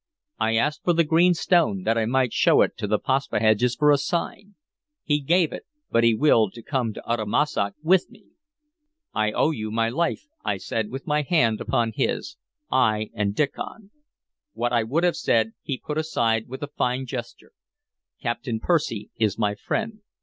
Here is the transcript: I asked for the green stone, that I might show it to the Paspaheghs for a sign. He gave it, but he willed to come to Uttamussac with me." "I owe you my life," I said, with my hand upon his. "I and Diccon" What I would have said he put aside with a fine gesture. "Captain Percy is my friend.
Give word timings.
I 0.39 0.55
asked 0.55 0.83
for 0.83 0.93
the 0.93 1.03
green 1.03 1.35
stone, 1.35 1.83
that 1.83 1.95
I 1.95 2.07
might 2.07 2.33
show 2.33 2.61
it 2.63 2.75
to 2.77 2.87
the 2.87 2.97
Paspaheghs 2.97 3.75
for 3.77 3.91
a 3.91 3.99
sign. 3.99 4.55
He 5.03 5.19
gave 5.21 5.53
it, 5.53 5.67
but 5.91 6.03
he 6.03 6.15
willed 6.15 6.53
to 6.53 6.63
come 6.63 6.91
to 6.95 7.03
Uttamussac 7.05 7.75
with 7.83 8.09
me." 8.09 8.29
"I 9.13 9.31
owe 9.31 9.51
you 9.51 9.69
my 9.69 9.89
life," 9.89 10.25
I 10.43 10.57
said, 10.57 10.89
with 10.89 11.05
my 11.05 11.21
hand 11.21 11.61
upon 11.61 11.91
his. 11.93 12.35
"I 12.71 13.11
and 13.13 13.35
Diccon" 13.35 13.91
What 14.53 14.73
I 14.73 14.81
would 14.81 15.03
have 15.03 15.17
said 15.17 15.51
he 15.61 15.77
put 15.77 15.99
aside 15.99 16.47
with 16.47 16.63
a 16.63 16.67
fine 16.75 17.05
gesture. 17.05 17.51
"Captain 18.19 18.59
Percy 18.59 19.11
is 19.19 19.37
my 19.37 19.53
friend. 19.53 20.01